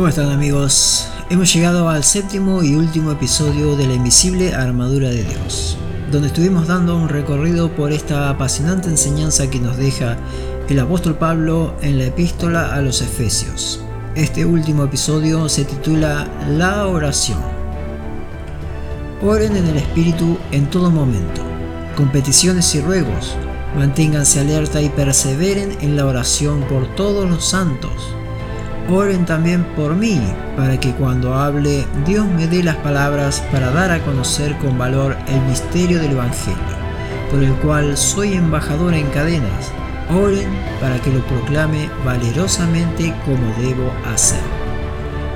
¿Cómo 0.00 0.08
están 0.08 0.30
amigos? 0.30 1.06
Hemos 1.28 1.52
llegado 1.52 1.90
al 1.90 2.04
séptimo 2.04 2.62
y 2.62 2.74
último 2.74 3.12
episodio 3.12 3.76
de 3.76 3.86
la 3.86 3.92
invisible 3.92 4.54
armadura 4.54 5.10
de 5.10 5.24
Dios, 5.24 5.76
donde 6.10 6.28
estuvimos 6.28 6.68
dando 6.68 6.96
un 6.96 7.10
recorrido 7.10 7.70
por 7.76 7.92
esta 7.92 8.30
apasionante 8.30 8.88
enseñanza 8.88 9.50
que 9.50 9.60
nos 9.60 9.76
deja 9.76 10.16
el 10.70 10.80
apóstol 10.80 11.16
Pablo 11.16 11.74
en 11.82 11.98
la 11.98 12.06
epístola 12.06 12.74
a 12.74 12.80
los 12.80 13.02
Efesios. 13.02 13.84
Este 14.14 14.46
último 14.46 14.84
episodio 14.84 15.50
se 15.50 15.66
titula 15.66 16.26
La 16.48 16.86
oración. 16.86 17.42
Oren 19.20 19.54
en 19.54 19.66
el 19.66 19.76
Espíritu 19.76 20.38
en 20.50 20.70
todo 20.70 20.90
momento, 20.90 21.42
con 21.94 22.10
peticiones 22.10 22.74
y 22.74 22.80
ruegos. 22.80 23.36
Manténganse 23.76 24.40
alerta 24.40 24.80
y 24.80 24.88
perseveren 24.88 25.76
en 25.82 25.94
la 25.94 26.06
oración 26.06 26.62
por 26.70 26.86
todos 26.94 27.28
los 27.28 27.44
santos 27.44 28.14
Oren 28.88 29.24
también 29.24 29.64
por 29.76 29.94
mí, 29.94 30.20
para 30.56 30.78
que 30.78 30.92
cuando 30.92 31.34
hable 31.34 31.86
Dios 32.06 32.26
me 32.26 32.48
dé 32.48 32.62
las 32.62 32.76
palabras 32.76 33.42
para 33.52 33.70
dar 33.70 33.92
a 33.92 34.02
conocer 34.04 34.56
con 34.58 34.78
valor 34.78 35.16
el 35.28 35.40
misterio 35.42 36.00
del 36.00 36.12
Evangelio, 36.12 36.58
por 37.30 37.42
el 37.42 37.52
cual 37.56 37.96
soy 37.96 38.34
embajador 38.34 38.94
en 38.94 39.06
cadenas. 39.10 39.72
Oren 40.10 40.50
para 40.80 41.00
que 41.00 41.12
lo 41.12 41.24
proclame 41.26 41.88
valerosamente 42.04 43.14
como 43.24 43.54
debo 43.60 43.92
hacer. 44.12 44.40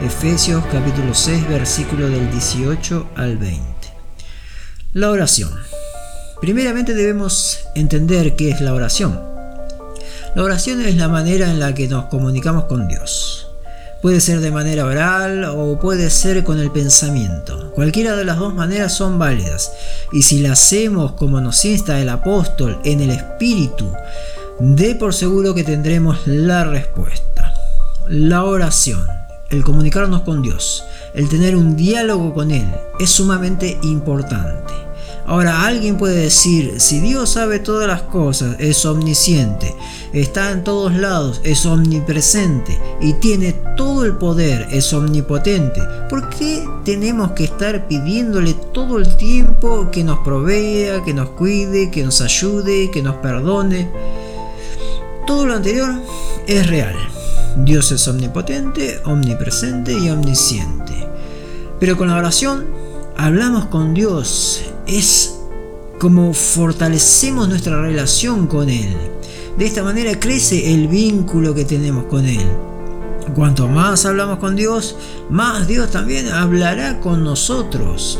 Efesios 0.02 0.64
capítulo 0.72 1.14
6 1.14 1.48
versículo 1.48 2.08
del 2.08 2.30
18 2.32 3.06
al 3.16 3.36
20. 3.38 3.64
La 4.94 5.10
oración. 5.10 5.50
Primeramente 6.40 6.94
debemos 6.94 7.60
entender 7.74 8.36
qué 8.36 8.50
es 8.50 8.60
la 8.60 8.74
oración. 8.74 9.20
La 10.34 10.42
oración 10.42 10.80
es 10.80 10.96
la 10.96 11.08
manera 11.08 11.48
en 11.48 11.60
la 11.60 11.74
que 11.74 11.86
nos 11.86 12.06
comunicamos 12.06 12.64
con 12.64 12.88
Dios. 12.88 13.43
Puede 14.04 14.20
ser 14.20 14.40
de 14.40 14.50
manera 14.50 14.84
oral 14.84 15.44
o 15.44 15.78
puede 15.78 16.10
ser 16.10 16.44
con 16.44 16.60
el 16.60 16.70
pensamiento. 16.70 17.70
Cualquiera 17.70 18.14
de 18.16 18.26
las 18.26 18.38
dos 18.38 18.52
maneras 18.52 18.92
son 18.92 19.18
válidas. 19.18 19.72
Y 20.12 20.20
si 20.20 20.40
la 20.40 20.52
hacemos 20.52 21.12
como 21.12 21.40
nos 21.40 21.64
insta 21.64 21.98
el 21.98 22.10
apóstol 22.10 22.78
en 22.84 23.00
el 23.00 23.08
espíritu, 23.08 23.90
de 24.60 24.94
por 24.94 25.14
seguro 25.14 25.54
que 25.54 25.64
tendremos 25.64 26.18
la 26.26 26.64
respuesta. 26.64 27.54
La 28.06 28.44
oración, 28.44 29.06
el 29.48 29.64
comunicarnos 29.64 30.20
con 30.20 30.42
Dios, 30.42 30.84
el 31.14 31.30
tener 31.30 31.56
un 31.56 31.74
diálogo 31.74 32.34
con 32.34 32.50
Él, 32.50 32.70
es 33.00 33.08
sumamente 33.08 33.78
importante. 33.84 34.74
Ahora 35.26 35.64
alguien 35.64 35.96
puede 35.96 36.16
decir, 36.16 36.80
si 36.80 37.00
Dios 37.00 37.30
sabe 37.30 37.58
todas 37.58 37.88
las 37.88 38.02
cosas, 38.02 38.56
es 38.58 38.84
omnisciente, 38.84 39.74
está 40.12 40.50
en 40.50 40.64
todos 40.64 40.92
lados, 40.92 41.40
es 41.44 41.64
omnipresente 41.64 42.78
y 43.00 43.14
tiene 43.14 43.54
todo 43.74 44.04
el 44.04 44.16
poder, 44.16 44.68
es 44.70 44.92
omnipotente, 44.92 45.80
¿por 46.10 46.28
qué 46.28 46.62
tenemos 46.84 47.32
que 47.32 47.44
estar 47.44 47.88
pidiéndole 47.88 48.52
todo 48.74 48.98
el 48.98 49.16
tiempo 49.16 49.90
que 49.90 50.04
nos 50.04 50.18
provea, 50.18 51.02
que 51.02 51.14
nos 51.14 51.30
cuide, 51.30 51.90
que 51.90 52.04
nos 52.04 52.20
ayude, 52.20 52.90
que 52.90 53.02
nos 53.02 53.16
perdone? 53.16 53.90
Todo 55.26 55.46
lo 55.46 55.54
anterior 55.54 55.90
es 56.46 56.66
real. 56.66 56.96
Dios 57.56 57.92
es 57.92 58.06
omnipotente, 58.08 59.00
omnipresente 59.06 59.92
y 59.92 60.10
omnisciente. 60.10 61.08
Pero 61.80 61.96
con 61.96 62.08
la 62.08 62.16
oración 62.16 62.66
hablamos 63.16 63.66
con 63.66 63.94
Dios 63.94 64.73
es 64.86 65.38
como 65.98 66.34
fortalecemos 66.34 67.48
nuestra 67.48 67.80
relación 67.80 68.46
con 68.46 68.68
Él. 68.68 68.96
De 69.56 69.66
esta 69.66 69.82
manera 69.82 70.18
crece 70.18 70.74
el 70.74 70.88
vínculo 70.88 71.54
que 71.54 71.64
tenemos 71.64 72.04
con 72.04 72.26
Él. 72.26 72.46
Cuanto 73.34 73.68
más 73.68 74.04
hablamos 74.04 74.38
con 74.38 74.54
Dios, 74.54 74.96
más 75.30 75.66
Dios 75.66 75.90
también 75.90 76.28
hablará 76.28 77.00
con 77.00 77.24
nosotros. 77.24 78.18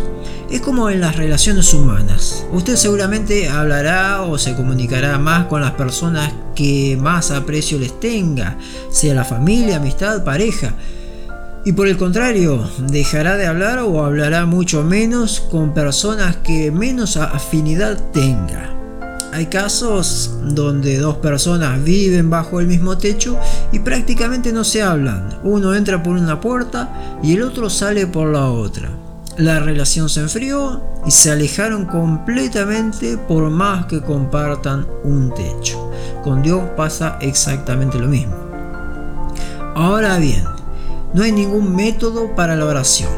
Es 0.51 0.61
como 0.61 0.89
en 0.91 1.01
las 1.01 1.17
relaciones 1.17 1.73
humanas. 1.75 2.47
Usted 2.53 2.77
seguramente 2.77 3.49
hablará 3.49 4.23
o 4.23 4.39
se 4.39 4.55
comunicará 4.55 5.19
más 5.19 5.47
con 5.47 5.61
las 5.61 5.73
personas 5.73 6.33
que 6.55 6.97
más 7.01 7.31
aprecio 7.31 7.79
les 7.79 7.99
tenga, 8.01 8.59
sea 8.91 9.15
la 9.15 9.25
familia, 9.25 9.77
amistad, 9.77 10.25
pareja. 10.25 10.75
Y 11.67 11.73
por 11.73 11.89
el 11.89 11.97
contrario, 11.97 12.69
dejará 12.91 13.37
de 13.37 13.47
hablar 13.47 13.79
o 13.79 14.05
hablará 14.05 14.45
mucho 14.45 14.85
menos 14.85 15.41
con 15.41 15.73
personas 15.73 16.37
que 16.37 16.71
menos 16.71 17.17
afinidad 17.17 17.99
tenga. 18.13 18.71
Hay 19.33 19.47
casos 19.47 20.37
donde 20.43 20.99
dos 20.99 21.17
personas 21.17 21.83
viven 21.83 22.31
bajo 22.31 22.61
el 22.61 22.67
mismo 22.67 22.99
techo 22.99 23.37
y 23.73 23.79
prácticamente 23.79 24.53
no 24.53 24.63
se 24.63 24.83
hablan. 24.83 25.41
Uno 25.43 25.75
entra 25.75 26.03
por 26.03 26.17
una 26.17 26.41
puerta 26.41 27.19
y 27.23 27.33
el 27.33 27.43
otro 27.43 27.69
sale 27.71 28.07
por 28.07 28.29
la 28.29 28.47
otra. 28.47 28.91
La 29.39 29.59
relación 29.59 30.09
se 30.09 30.21
enfrió 30.21 30.81
y 31.05 31.11
se 31.11 31.33
alejaron 31.33 31.87
completamente 31.87 33.19
por 33.19 33.51
más 33.51 33.87
que 33.87 34.03
compartan 34.03 34.87
un 35.03 35.35
techo. 35.35 35.91
Con 36.23 36.43
Dios 36.43 36.63
pasa 36.77 37.19
exactamente 37.21 37.99
lo 37.99 38.07
mismo. 38.07 38.37
Ahora 39.75 40.19
bien, 40.19 40.45
no 41.15 41.23
hay 41.23 41.33
ningún 41.33 41.75
método 41.75 42.35
para 42.35 42.57
la 42.57 42.67
oración. 42.67 43.11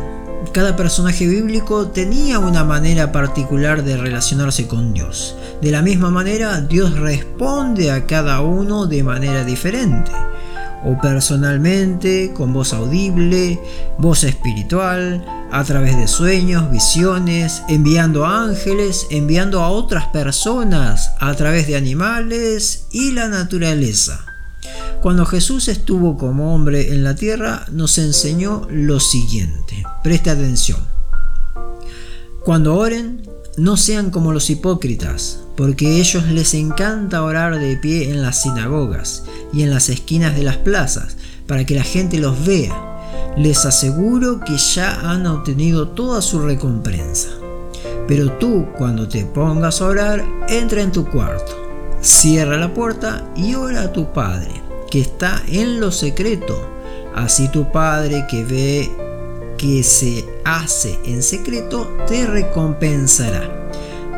Cada 0.53 0.77
personaje 0.77 1.27
bíblico 1.27 1.89
tenía 1.89 2.39
una 2.39 2.63
manera 2.63 3.11
particular 3.11 3.83
de 3.83 3.97
relacionarse 3.97 4.67
con 4.69 4.93
Dios. 4.93 5.35
De 5.61 5.71
la 5.71 5.83
misma 5.83 6.11
manera, 6.11 6.61
Dios 6.61 6.99
responde 6.99 7.91
a 7.91 8.07
cada 8.07 8.41
uno 8.43 8.87
de 8.87 9.03
manera 9.03 9.45
diferente. 9.45 10.13
O 10.85 11.01
personalmente, 11.01 12.33
con 12.35 12.53
voz 12.53 12.73
audible, 12.73 13.59
voz 13.99 14.25
espiritual, 14.25 15.25
a 15.51 15.65
través 15.65 15.97
de 15.97 16.07
sueños, 16.07 16.71
visiones, 16.71 17.63
enviando 17.69 18.27
ángeles, 18.27 19.07
enviando 19.11 19.63
a 19.63 19.71
otras 19.71 20.07
personas, 20.07 21.13
a 21.19 21.35
través 21.35 21.67
de 21.67 21.77
animales 21.77 22.87
y 22.91 23.13
la 23.13 23.29
naturaleza. 23.29 24.36
Cuando 25.07 25.25
Jesús 25.25 25.69
estuvo 25.69 26.19
como 26.19 26.53
hombre 26.53 26.93
en 26.93 27.05
la 27.05 27.15
tierra, 27.15 27.65
nos 27.71 27.97
enseñó 27.97 28.67
lo 28.69 28.99
siguiente. 28.99 29.85
Preste 30.03 30.31
atención. 30.31 30.81
Cuando 32.45 32.75
oren, 32.75 33.23
no 33.57 33.77
sean 33.77 34.11
como 34.11 34.33
los 34.33 34.51
hipócritas, 34.51 35.39
porque 35.57 35.87
a 35.87 35.91
ellos 35.91 36.27
les 36.27 36.55
encanta 36.55 37.23
orar 37.23 37.61
de 37.61 37.77
pie 37.77 38.11
en 38.11 38.21
las 38.21 38.43
sinagogas 38.43 39.23
y 39.53 39.63
en 39.63 39.71
las 39.71 39.91
esquinas 39.91 40.35
de 40.35 40.43
las 40.43 40.57
plazas, 40.57 41.17
para 41.47 41.65
que 41.65 41.77
la 41.77 41.85
gente 41.85 42.19
los 42.19 42.45
vea. 42.45 42.75
Les 43.37 43.65
aseguro 43.65 44.41
que 44.41 44.59
ya 44.59 45.09
han 45.09 45.25
obtenido 45.29 45.91
toda 45.91 46.21
su 46.21 46.41
recompensa. 46.41 47.29
Pero 48.09 48.33
tú, 48.33 48.67
cuando 48.77 49.07
te 49.07 49.25
pongas 49.25 49.81
a 49.81 49.87
orar, 49.87 50.25
entra 50.49 50.83
en 50.83 50.91
tu 50.91 51.09
cuarto, 51.09 51.53
cierra 52.01 52.57
la 52.57 52.75
puerta 52.75 53.33
y 53.37 53.55
ora 53.55 53.83
a 53.83 53.93
tu 53.93 54.13
Padre 54.13 54.66
que 54.91 55.01
está 55.01 55.43
en 55.49 55.81
lo 55.81 55.93
secreto. 55.93 56.69
Así 57.15 57.49
tu 57.49 57.71
Padre 57.73 58.27
que 58.29 58.45
ve 58.45 58.91
que 59.57 59.83
se 59.83 60.25
hace 60.45 60.99
en 61.05 61.23
secreto 61.23 61.97
te 62.07 62.27
recompensará. 62.27 63.71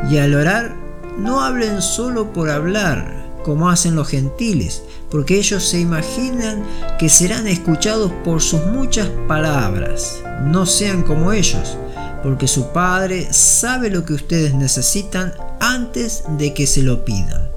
Y 0.09 0.17
al 0.17 0.35
orar, 0.35 0.75
no 1.17 1.41
hablen 1.41 1.81
solo 1.81 2.31
por 2.31 2.49
hablar, 2.49 3.25
como 3.43 3.69
hacen 3.69 3.95
los 3.95 4.07
gentiles, 4.07 4.83
porque 5.09 5.37
ellos 5.37 5.63
se 5.63 5.79
imaginan 5.79 6.63
que 6.97 7.09
serán 7.09 7.47
escuchados 7.47 8.11
por 8.23 8.41
sus 8.41 8.65
muchas 8.67 9.09
palabras. 9.27 10.21
No 10.45 10.65
sean 10.65 11.03
como 11.03 11.33
ellos, 11.33 11.77
porque 12.23 12.47
su 12.47 12.67
Padre 12.71 13.31
sabe 13.31 13.89
lo 13.89 14.05
que 14.05 14.13
ustedes 14.13 14.53
necesitan 14.53 15.33
antes 15.59 16.23
de 16.37 16.53
que 16.53 16.67
se 16.67 16.83
lo 16.83 17.03
pidan. 17.03 17.49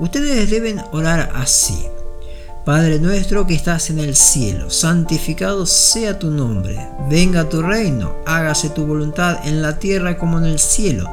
Ustedes 0.00 0.50
deben 0.50 0.80
orar 0.92 1.30
así. 1.34 1.86
Padre 2.64 2.98
nuestro 2.98 3.46
que 3.46 3.52
estás 3.52 3.90
en 3.90 3.98
el 3.98 4.16
cielo, 4.16 4.70
santificado 4.70 5.66
sea 5.66 6.18
tu 6.18 6.30
nombre, 6.30 6.78
venga 7.10 7.46
tu 7.46 7.60
reino, 7.60 8.14
hágase 8.24 8.70
tu 8.70 8.86
voluntad 8.86 9.46
en 9.46 9.60
la 9.60 9.78
tierra 9.78 10.16
como 10.16 10.38
en 10.38 10.46
el 10.46 10.58
cielo. 10.58 11.04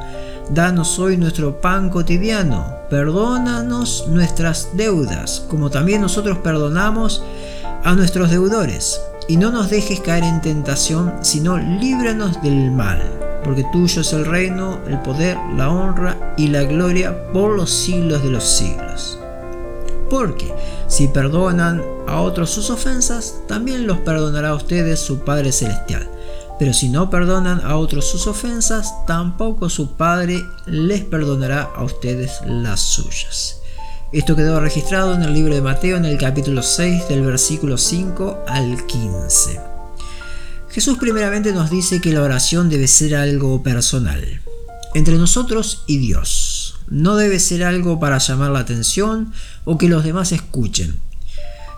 Danos 0.50 0.98
hoy 0.98 1.18
nuestro 1.18 1.59
pan 1.59 1.89
cotidiano, 1.89 2.77
perdónanos 2.89 4.06
nuestras 4.07 4.69
deudas, 4.77 5.45
como 5.50 5.69
también 5.69 6.00
nosotros 6.00 6.38
perdonamos 6.38 7.21
a 7.83 7.95
nuestros 7.95 8.31
deudores. 8.31 9.01
Y 9.27 9.36
no 9.36 9.51
nos 9.51 9.69
dejes 9.69 10.00
caer 10.00 10.24
en 10.24 10.39
tentación, 10.39 11.15
sino 11.19 11.57
líbranos 11.57 12.42
del 12.42 12.71
mal, 12.71 13.01
porque 13.44 13.65
tuyo 13.74 14.03
es 14.03 14.13
el 14.13 14.25
reino, 14.25 14.80
el 14.88 15.01
poder, 15.01 15.38
la 15.57 15.69
honra 15.69 16.33
y 16.38 16.48
la 16.48 16.63
gloria 16.63 17.30
por 17.33 17.57
los 17.57 17.69
siglos 17.69 18.24
de 18.24 18.30
los 18.30 18.45
siglos. 18.45 19.21
Porque 20.12 20.54
si 20.90 21.08
perdonan 21.08 21.81
a 22.06 22.19
otros 22.19 22.50
sus 22.50 22.69
ofensas, 22.69 23.36
también 23.48 23.88
los 23.88 23.98
perdonará 24.00 24.50
a 24.50 24.56
ustedes 24.56 25.00
su 25.00 25.19
Padre 25.19 25.54
Celestial. 25.54 26.06
Pero 26.60 26.74
si 26.74 26.90
no 26.90 27.10
perdonan 27.10 27.62
a 27.63 27.78
otros 27.78 28.08
sus 28.08 28.28
ofensas, 28.28 28.94
tampoco 29.08 29.69
su 29.69 29.96
Padre 29.96 30.44
les 30.66 31.06
perdonará 31.06 31.62
a 31.74 31.86
ustedes 31.86 32.42
las 32.46 32.81
suyas. 32.81 33.62
Esto 34.12 34.36
quedó 34.36 34.60
registrado 34.60 35.16
en 35.16 35.24
el 35.24 35.34
libro 35.34 35.56
de 35.56 35.62
Mateo 35.62 35.96
en 35.96 36.04
el 36.04 36.18
capítulo 36.18 36.62
6 36.62 37.08
del 37.08 37.22
versículo 37.22 37.78
5 37.78 38.44
al 38.50 38.86
15. 38.86 39.62
Jesús 40.72 40.98
primeramente 40.98 41.54
nos 41.54 41.69
dice 41.69 42.02
que 42.02 42.12
la 42.12 42.22
oración 42.22 42.69
debe 42.69 42.90
ser 42.90 43.16
algo 43.16 43.63
personal, 43.63 44.42
entre 44.94 45.16
nosotros 45.16 45.84
y 45.88 46.00
Dios. 46.00 46.50
No 46.92 47.16
debe 47.16 47.40
ser 47.40 47.64
algo 47.64 48.02
para 48.02 48.18
llamar 48.18 48.52
la 48.52 48.60
atención 48.60 49.32
o 49.64 49.78
que 49.78 49.88
los 49.88 50.04
demás 50.04 50.34
escuchen. 50.34 51.00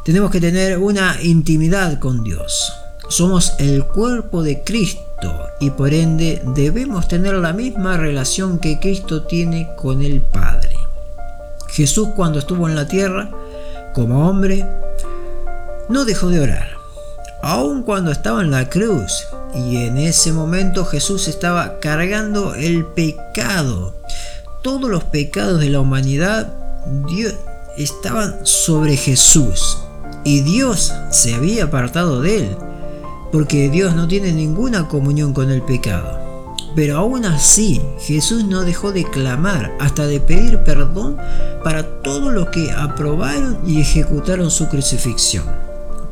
Tenemos 0.03 0.31
que 0.31 0.41
tener 0.41 0.79
una 0.79 1.21
intimidad 1.21 1.99
con 1.99 2.23
Dios. 2.23 2.73
Somos 3.09 3.53
el 3.59 3.85
cuerpo 3.85 4.41
de 4.41 4.63
Cristo 4.63 5.49
y 5.59 5.69
por 5.69 5.93
ende 5.93 6.41
debemos 6.55 7.07
tener 7.07 7.35
la 7.35 7.53
misma 7.53 7.95
relación 7.95 8.57
que 8.57 8.79
Cristo 8.79 9.21
tiene 9.21 9.69
con 9.77 10.01
el 10.01 10.19
Padre. 10.19 10.75
Jesús 11.69 12.09
cuando 12.15 12.39
estuvo 12.39 12.67
en 12.67 12.75
la 12.75 12.87
tierra, 12.87 13.29
como 13.93 14.27
hombre, 14.27 14.65
no 15.89 16.05
dejó 16.05 16.29
de 16.29 16.39
orar, 16.39 16.71
aun 17.43 17.83
cuando 17.83 18.11
estaba 18.11 18.41
en 18.41 18.49
la 18.49 18.67
cruz. 18.67 19.27
Y 19.53 19.77
en 19.77 19.99
ese 19.99 20.33
momento 20.33 20.85
Jesús 20.85 21.27
estaba 21.27 21.79
cargando 21.79 22.55
el 22.55 22.83
pecado. 22.83 23.93
Todos 24.63 24.89
los 24.89 25.03
pecados 25.03 25.59
de 25.59 25.69
la 25.69 25.81
humanidad 25.81 26.53
estaban 27.77 28.45
sobre 28.45 28.95
Jesús. 28.95 29.77
Y 30.23 30.39
Dios 30.39 30.93
se 31.11 31.35
había 31.35 31.65
apartado 31.65 32.21
de 32.21 32.37
él 32.37 32.57
porque 33.33 33.69
Dios 33.69 33.93
no 33.93 34.07
tiene 34.07 34.31
ninguna 34.31 34.87
comunión 34.87 35.33
con 35.33 35.51
el 35.51 35.63
pecado. 35.63 36.55
Pero 36.75 36.97
aún 36.97 37.25
así, 37.25 37.81
Jesús 37.99 38.45
no 38.45 38.61
dejó 38.61 38.93
de 38.93 39.03
clamar 39.03 39.75
hasta 39.81 40.07
de 40.07 40.21
pedir 40.21 40.59
perdón 40.59 41.17
para 41.61 42.01
todos 42.01 42.31
los 42.31 42.47
que 42.49 42.71
aprobaron 42.71 43.59
y 43.67 43.81
ejecutaron 43.81 44.49
su 44.49 44.69
crucifixión. 44.69 45.43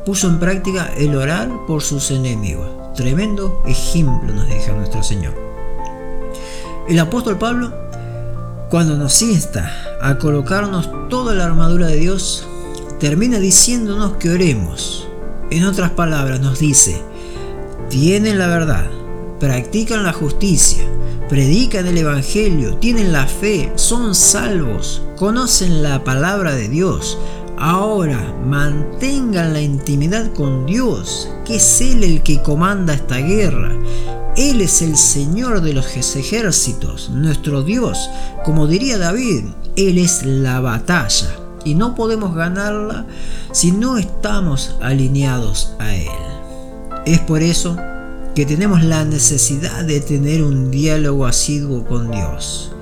Puso 0.04 0.28
en 0.28 0.38
práctica 0.38 0.92
el 0.98 1.16
orar 1.16 1.48
por 1.66 1.80
sus 1.80 2.10
enemigos. 2.10 2.68
Tremendo 2.94 3.62
ejemplo 3.66 4.34
nos 4.34 4.46
deja 4.48 4.72
nuestro 4.72 5.02
Señor. 5.02 5.32
El 6.88 6.98
apóstol 6.98 7.38
Pablo, 7.38 7.72
cuando 8.72 8.96
nos 8.96 9.20
insta 9.20 9.70
a 10.00 10.16
colocarnos 10.16 10.88
toda 11.10 11.34
la 11.34 11.44
armadura 11.44 11.88
de 11.88 11.96
Dios, 11.96 12.48
termina 12.98 13.38
diciéndonos 13.38 14.14
que 14.14 14.30
oremos. 14.30 15.06
En 15.50 15.66
otras 15.66 15.90
palabras, 15.90 16.40
nos 16.40 16.58
dice, 16.58 16.98
tienen 17.90 18.38
la 18.38 18.46
verdad, 18.46 18.86
practican 19.38 20.04
la 20.04 20.14
justicia, 20.14 20.82
predican 21.28 21.86
el 21.86 21.98
Evangelio, 21.98 22.78
tienen 22.78 23.12
la 23.12 23.26
fe, 23.26 23.70
son 23.74 24.14
salvos, 24.14 25.02
conocen 25.16 25.82
la 25.82 26.02
palabra 26.02 26.54
de 26.54 26.70
Dios. 26.70 27.18
Ahora 27.58 28.34
mantengan 28.46 29.52
la 29.52 29.60
intimidad 29.60 30.32
con 30.32 30.64
Dios, 30.64 31.28
que 31.44 31.56
es 31.56 31.80
Él 31.82 32.04
el 32.04 32.22
que 32.22 32.40
comanda 32.40 32.94
esta 32.94 33.18
guerra. 33.18 33.76
Él 34.36 34.62
es 34.62 34.80
el 34.80 34.96
Señor 34.96 35.60
de 35.60 35.74
los 35.74 35.94
ejércitos, 35.96 37.10
nuestro 37.10 37.62
Dios. 37.62 38.08
Como 38.44 38.66
diría 38.66 38.96
David, 38.96 39.44
Él 39.76 39.98
es 39.98 40.24
la 40.24 40.60
batalla 40.60 41.28
y 41.64 41.74
no 41.74 41.94
podemos 41.94 42.34
ganarla 42.34 43.06
si 43.52 43.72
no 43.72 43.98
estamos 43.98 44.76
alineados 44.80 45.74
a 45.78 45.94
Él. 45.94 46.08
Es 47.04 47.20
por 47.20 47.42
eso 47.42 47.76
que 48.34 48.46
tenemos 48.46 48.82
la 48.82 49.04
necesidad 49.04 49.84
de 49.84 50.00
tener 50.00 50.42
un 50.42 50.70
diálogo 50.70 51.26
asiduo 51.26 51.84
con 51.84 52.10
Dios. 52.10 52.72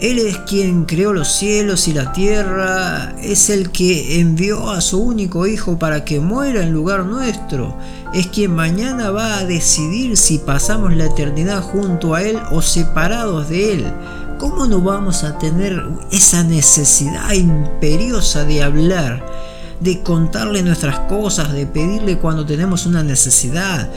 Él 0.00 0.20
es 0.20 0.36
quien 0.38 0.84
creó 0.84 1.12
los 1.12 1.28
cielos 1.32 1.88
y 1.88 1.92
la 1.92 2.12
tierra, 2.12 3.16
es 3.20 3.50
el 3.50 3.70
que 3.70 4.20
envió 4.20 4.70
a 4.70 4.80
su 4.80 5.02
único 5.02 5.46
Hijo 5.46 5.78
para 5.78 6.04
que 6.04 6.20
muera 6.20 6.62
en 6.62 6.72
lugar 6.72 7.04
nuestro, 7.04 7.76
es 8.14 8.28
quien 8.28 8.54
mañana 8.54 9.10
va 9.10 9.38
a 9.38 9.44
decidir 9.44 10.16
si 10.16 10.38
pasamos 10.38 10.94
la 10.94 11.06
eternidad 11.06 11.62
junto 11.62 12.14
a 12.14 12.22
Él 12.22 12.38
o 12.52 12.62
separados 12.62 13.48
de 13.48 13.72
Él. 13.72 13.92
¿Cómo 14.38 14.66
no 14.66 14.80
vamos 14.80 15.24
a 15.24 15.36
tener 15.38 15.82
esa 16.12 16.44
necesidad 16.44 17.32
imperiosa 17.32 18.44
de 18.44 18.62
hablar? 18.62 19.48
de 19.80 20.02
contarle 20.02 20.62
nuestras 20.62 20.98
cosas, 21.00 21.52
de 21.52 21.66
pedirle 21.66 22.18
cuando 22.18 22.44
tenemos 22.44 22.86
una 22.86 23.02
necesidad, 23.02 23.88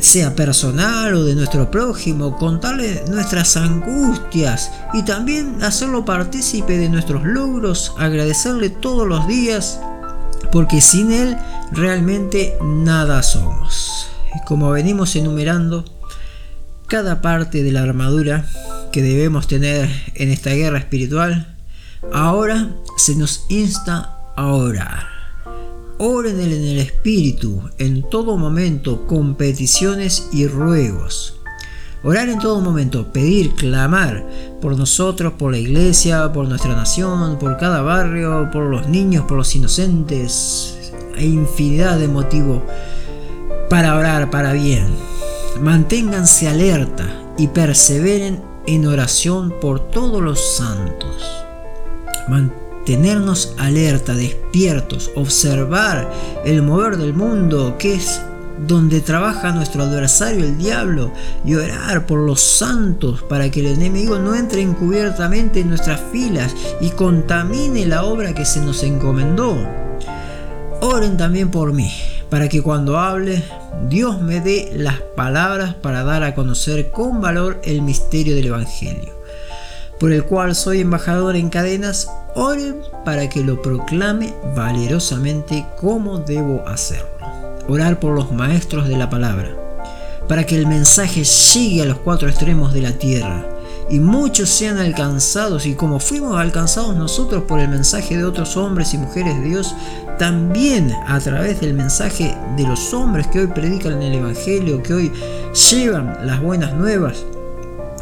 sea 0.00 0.34
personal 0.34 1.14
o 1.14 1.24
de 1.24 1.34
nuestro 1.34 1.70
prójimo, 1.70 2.36
contarle 2.36 3.04
nuestras 3.08 3.56
angustias 3.56 4.70
y 4.92 5.02
también 5.04 5.62
hacerlo 5.62 6.04
partícipe 6.04 6.76
de 6.76 6.88
nuestros 6.88 7.24
logros, 7.24 7.92
agradecerle 7.98 8.70
todos 8.70 9.06
los 9.06 9.26
días, 9.26 9.80
porque 10.52 10.80
sin 10.80 11.12
Él 11.12 11.36
realmente 11.72 12.56
nada 12.62 13.22
somos. 13.22 14.08
Como 14.46 14.70
venimos 14.70 15.16
enumerando, 15.16 15.84
cada 16.86 17.20
parte 17.20 17.62
de 17.62 17.72
la 17.72 17.82
armadura 17.82 18.46
que 18.92 19.02
debemos 19.02 19.46
tener 19.46 19.90
en 20.14 20.30
esta 20.30 20.50
guerra 20.50 20.78
espiritual, 20.78 21.54
ahora 22.12 22.68
se 22.96 23.16
nos 23.16 23.44
insta 23.48 24.18
a 24.36 24.46
orar. 24.46 25.17
Oren 26.00 26.40
en 26.40 26.52
el 26.52 26.78
Espíritu 26.78 27.60
en 27.76 28.08
todo 28.08 28.36
momento 28.36 29.04
con 29.08 29.34
peticiones 29.34 30.28
y 30.32 30.46
ruegos. 30.46 31.34
Orar 32.04 32.28
en 32.28 32.38
todo 32.38 32.60
momento, 32.60 33.12
pedir, 33.12 33.50
clamar 33.56 34.24
por 34.60 34.76
nosotros, 34.76 35.32
por 35.32 35.50
la 35.50 35.58
iglesia, 35.58 36.32
por 36.32 36.46
nuestra 36.46 36.76
nación, 36.76 37.36
por 37.40 37.56
cada 37.56 37.82
barrio, 37.82 38.48
por 38.52 38.66
los 38.66 38.88
niños, 38.88 39.24
por 39.24 39.38
los 39.38 39.56
inocentes. 39.56 40.92
Hay 41.16 41.26
infinidad 41.26 41.98
de 41.98 42.06
motivos 42.06 42.62
para 43.68 43.96
orar 43.96 44.30
para 44.30 44.52
bien. 44.52 44.86
Manténganse 45.60 46.46
alerta 46.46 47.08
y 47.36 47.48
perseveren 47.48 48.40
en 48.68 48.86
oración 48.86 49.52
por 49.60 49.90
todos 49.90 50.22
los 50.22 50.38
santos 50.56 51.24
tenernos 52.88 53.52
alerta, 53.58 54.14
despiertos, 54.14 55.10
observar 55.14 56.10
el 56.46 56.62
mover 56.62 56.96
del 56.96 57.12
mundo, 57.12 57.76
que 57.78 57.92
es 57.92 58.22
donde 58.66 59.02
trabaja 59.02 59.52
nuestro 59.52 59.82
adversario 59.82 60.42
el 60.42 60.56
diablo, 60.56 61.12
y 61.44 61.54
orar 61.54 62.06
por 62.06 62.20
los 62.20 62.40
santos 62.40 63.22
para 63.24 63.50
que 63.50 63.60
el 63.60 63.66
enemigo 63.66 64.18
no 64.18 64.34
entre 64.34 64.62
encubiertamente 64.62 65.60
en 65.60 65.68
nuestras 65.68 66.00
filas 66.10 66.56
y 66.80 66.88
contamine 66.88 67.84
la 67.84 68.04
obra 68.04 68.32
que 68.32 68.46
se 68.46 68.62
nos 68.62 68.82
encomendó. 68.82 69.54
Oren 70.80 71.18
también 71.18 71.50
por 71.50 71.74
mí, 71.74 71.92
para 72.30 72.48
que 72.48 72.62
cuando 72.62 72.98
hable 72.98 73.44
Dios 73.90 74.22
me 74.22 74.40
dé 74.40 74.72
las 74.74 75.02
palabras 75.14 75.74
para 75.74 76.04
dar 76.04 76.22
a 76.22 76.34
conocer 76.34 76.90
con 76.90 77.20
valor 77.20 77.60
el 77.64 77.82
misterio 77.82 78.34
del 78.34 78.46
Evangelio 78.46 79.18
por 79.98 80.12
el 80.12 80.24
cual 80.24 80.54
soy 80.54 80.80
embajador 80.80 81.36
en 81.36 81.50
cadenas, 81.50 82.08
oren 82.38 82.76
para 83.04 83.28
que 83.28 83.42
lo 83.42 83.60
proclame 83.60 84.32
valerosamente 84.54 85.66
como 85.80 86.18
debo 86.18 86.66
hacerlo. 86.68 87.08
Orar 87.68 87.98
por 87.98 88.14
los 88.14 88.30
maestros 88.30 88.88
de 88.88 88.96
la 88.96 89.10
palabra, 89.10 89.50
para 90.28 90.46
que 90.46 90.56
el 90.56 90.66
mensaje 90.66 91.24
llegue 91.24 91.82
a 91.82 91.84
los 91.84 91.98
cuatro 91.98 92.28
extremos 92.28 92.72
de 92.72 92.82
la 92.82 92.92
tierra 92.92 93.44
y 93.90 93.98
muchos 93.98 94.50
sean 94.50 94.78
alcanzados 94.78 95.66
y 95.66 95.74
como 95.74 95.98
fuimos 95.98 96.38
alcanzados 96.38 96.94
nosotros 96.96 97.42
por 97.42 97.58
el 97.58 97.68
mensaje 97.68 98.16
de 98.16 98.24
otros 98.24 98.56
hombres 98.56 98.94
y 98.94 98.98
mujeres 98.98 99.36
de 99.36 99.48
Dios, 99.48 99.74
también 100.18 100.94
a 101.08 101.18
través 101.18 101.60
del 101.60 101.74
mensaje 101.74 102.36
de 102.56 102.62
los 102.62 102.94
hombres 102.94 103.26
que 103.26 103.40
hoy 103.40 103.46
predican 103.48 104.00
el 104.00 104.14
Evangelio, 104.14 104.82
que 104.82 104.94
hoy 104.94 105.12
llevan 105.70 106.18
las 106.24 106.40
buenas 106.40 106.72
nuevas, 106.74 107.24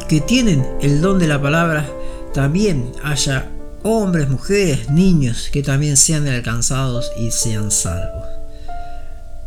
que 0.07 0.21
tienen 0.21 0.65
el 0.79 1.01
don 1.01 1.17
de 1.17 1.27
la 1.27 1.41
palabra, 1.41 1.87
también 2.33 2.91
haya 3.03 3.49
hombres, 3.87 4.29
mujeres, 4.29 4.89
niños 4.89 5.49
que 5.51 5.63
también 5.63 5.97
sean 5.97 6.27
alcanzados 6.27 7.11
y 7.17 7.31
sean 7.31 7.71
salvos. 7.71 8.25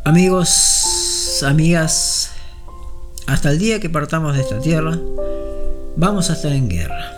Amigos, 0.05 1.43
amigas, 1.47 2.31
hasta 3.27 3.51
el 3.51 3.59
día 3.59 3.81
que 3.81 3.91
partamos 3.91 4.35
de 4.35 4.43
esta 4.43 4.59
tierra, 4.59 4.99
vamos 5.97 6.31
a 6.31 6.33
estar 6.33 6.53
en 6.53 6.69
guerra. 6.69 7.13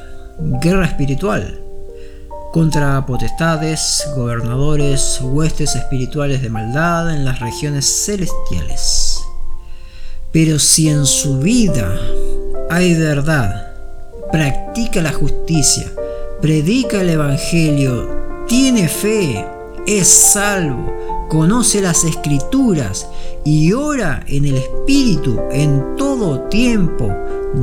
Guerra 0.61 0.87
espiritual 0.87 1.61
contra 2.53 3.07
potestades, 3.07 4.07
gobernadores, 4.15 5.21
huestes 5.23 5.75
espirituales 5.75 6.43
de 6.43 6.51
maldad 6.51 7.15
en 7.15 7.25
las 7.25 7.41
regiones 7.41 7.87
celestiales. 8.05 9.23
Pero 10.33 10.59
si 10.59 10.91
en 10.91 11.07
su 11.07 11.39
vida 11.39 11.99
hay 12.69 12.95
verdad, 12.95 13.73
practica 14.31 15.01
la 15.01 15.13
justicia, 15.13 15.91
predica 16.43 17.01
el 17.01 17.11
Evangelio, 17.11 18.45
tiene 18.49 18.89
fe, 18.89 19.47
es 19.87 20.09
salvo, 20.09 20.93
conoce 21.29 21.81
las 21.81 22.03
escrituras 22.03 23.09
y 23.45 23.73
ora 23.73 24.25
en 24.27 24.47
el 24.47 24.57
Espíritu 24.57 25.41
en 25.53 25.97
todo 25.97 26.41
tiempo, 26.49 27.09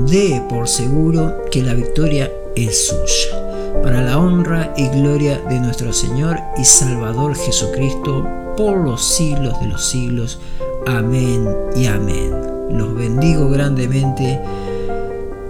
dé 0.10 0.42
por 0.48 0.70
seguro 0.70 1.44
que 1.52 1.62
la 1.62 1.74
victoria 1.74 2.32
es 2.56 2.88
suya. 2.88 3.82
Para 3.84 4.02
la 4.02 4.18
honra 4.18 4.74
y 4.78 4.88
gloria 4.88 5.40
de 5.50 5.60
nuestro 5.60 5.92
Señor 5.92 6.38
y 6.58 6.64
Salvador 6.64 7.36
Jesucristo, 7.36 8.26
por 8.56 8.78
los 8.78 9.04
siglos 9.04 9.60
de 9.60 9.68
los 9.68 9.86
siglos. 9.86 10.40
Amén 10.88 11.48
y 11.76 11.86
amén. 11.86 12.32
Los 12.72 12.96
bendigo 12.96 13.50
grandemente, 13.50 14.40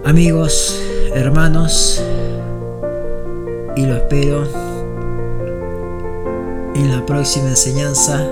amigos, 0.04 0.80
hermanos, 1.14 2.02
y 3.76 3.86
lo 3.86 3.96
espero 3.96 4.44
en 6.74 6.90
la 6.90 7.04
próxima 7.06 7.48
enseñanza 7.48 8.26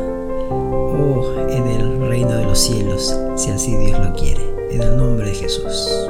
o 0.51 1.35
en 1.49 1.67
el 1.67 2.09
reino 2.09 2.31
de 2.31 2.45
los 2.45 2.59
cielos, 2.59 3.17
si 3.37 3.51
así 3.51 3.77
Dios 3.77 3.99
lo 3.99 4.15
quiere. 4.15 4.43
En 4.71 4.83
el 4.83 4.97
nombre 4.97 5.29
de 5.29 5.35
Jesús. 5.35 6.09